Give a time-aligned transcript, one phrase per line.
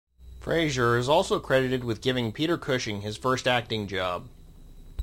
[0.39, 4.29] Fraser is also credited with giving Peter Cushing his first acting job.